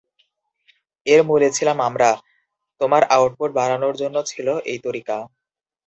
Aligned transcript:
এর 1.07 1.21
মূলে 1.23 1.49
ছিলাম 1.51 1.77
আমরা, 1.81 2.09
তোমার 2.81 3.01
আউটপুট 3.15 3.49
বাড়ানোর 3.53 3.95
জন্য 3.95 4.17
ছিল 4.23 4.47
এই 4.65 4.79
তরিকা। 4.85 5.17